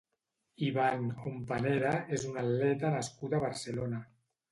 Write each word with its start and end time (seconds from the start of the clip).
Iván 0.67 1.03
Hompanera 1.25 1.91
és 2.17 2.25
un 2.29 2.39
atleta 2.45 2.91
nascut 2.95 3.37
a 3.37 3.43
Barcelona. 3.45 4.01